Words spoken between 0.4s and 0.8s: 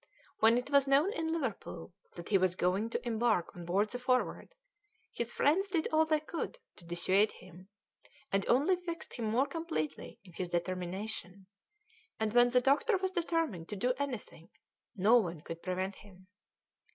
it